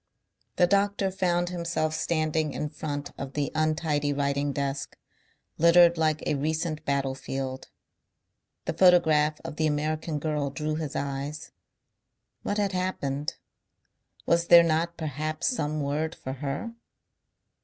The 0.55 0.65
doctor 0.65 1.11
found 1.11 1.49
himself 1.49 1.93
standing 1.93 2.53
in 2.53 2.69
front 2.69 3.11
of 3.19 3.33
the 3.33 3.51
untidy 3.53 4.11
writing 4.11 4.51
desk, 4.51 4.97
littered 5.59 5.95
like 5.95 6.23
a 6.25 6.33
recent 6.33 6.83
battlefield. 6.85 7.69
The 8.65 8.73
photograph 8.73 9.39
of 9.41 9.57
the 9.57 9.67
American 9.67 10.17
girl 10.17 10.49
drew 10.49 10.73
his 10.73 10.95
eyes. 10.95 11.51
What 12.41 12.57
had 12.57 12.71
happened? 12.71 13.35
Was 14.25 14.47
there 14.47 14.63
not 14.63 14.97
perhaps 14.97 15.45
some 15.45 15.81
word 15.83 16.15
for 16.15 16.33
her? 16.33 16.73